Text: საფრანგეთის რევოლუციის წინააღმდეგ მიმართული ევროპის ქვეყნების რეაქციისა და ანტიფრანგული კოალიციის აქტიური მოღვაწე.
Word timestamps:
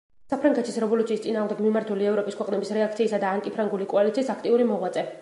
საფრანგეთის 0.33 0.79
რევოლუციის 0.83 1.21
წინააღმდეგ 1.25 1.61
მიმართული 1.67 2.09
ევროპის 2.13 2.39
ქვეყნების 2.41 2.75
რეაქციისა 2.81 3.23
და 3.25 3.37
ანტიფრანგული 3.39 3.93
კოალიციის 3.97 4.37
აქტიური 4.37 4.71
მოღვაწე. 4.73 5.09